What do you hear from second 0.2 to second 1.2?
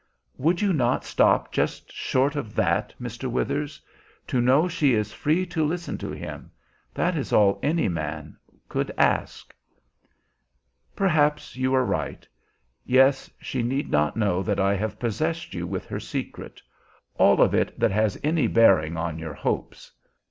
"Would you not